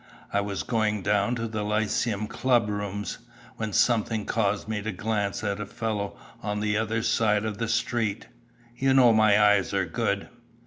I 0.33 0.41
was 0.41 0.63
going 0.63 1.03
down 1.03 1.35
to 1.35 1.47
the 1.47 1.61
Lyceum 1.61 2.25
Club 2.25 2.69
rooms, 2.69 3.19
when 3.57 3.71
something 3.71 4.25
caused 4.25 4.67
me 4.67 4.81
to 4.81 4.91
glance 4.91 5.43
at 5.43 5.59
a 5.59 5.65
fellow 5.67 6.17
on 6.41 6.59
the 6.59 6.75
other 6.75 7.03
side 7.03 7.45
of 7.45 7.59
the 7.59 7.67
street. 7.69 8.25
You 8.75 8.95
know 8.95 9.13
my 9.13 9.39
eyes 9.39 9.75
are 9.75 9.85
good!" 9.85 10.27